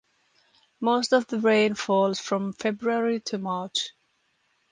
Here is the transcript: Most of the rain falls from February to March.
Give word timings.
Most 0.79 1.13
of 1.13 1.27
the 1.27 1.37
rain 1.39 1.75
falls 1.75 2.19
from 2.19 2.53
February 2.53 3.19
to 3.19 3.37
March. 3.37 3.91